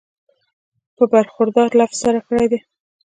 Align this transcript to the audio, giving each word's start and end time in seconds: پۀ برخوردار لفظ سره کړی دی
پۀ 0.95 1.03
برخوردار 1.13 1.69
لفظ 1.79 1.97
سره 2.05 2.19
کړی 2.27 2.45
دی 2.51 2.59